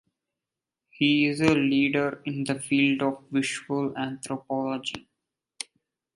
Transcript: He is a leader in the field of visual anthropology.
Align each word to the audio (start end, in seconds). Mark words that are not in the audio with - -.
He 0.89 1.27
is 1.27 1.41
a 1.41 1.53
leader 1.53 2.23
in 2.25 2.43
the 2.45 2.59
field 2.59 3.03
of 3.03 3.23
visual 3.31 3.95
anthropology. 3.95 5.07